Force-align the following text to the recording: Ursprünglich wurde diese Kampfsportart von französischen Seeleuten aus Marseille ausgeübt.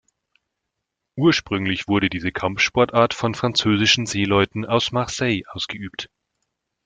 Ursprünglich 1.15 1.87
wurde 1.87 2.09
diese 2.09 2.31
Kampfsportart 2.31 3.13
von 3.13 3.35
französischen 3.35 4.07
Seeleuten 4.07 4.65
aus 4.65 4.91
Marseille 4.91 5.43
ausgeübt. 5.51 6.09